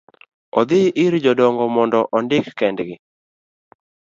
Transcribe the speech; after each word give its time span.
odhi 0.61 0.79
ir 1.03 1.17
jodongo 1.25 1.67
mondo 1.75 1.99
ondik 2.21 2.45
kendgi. 2.63 2.99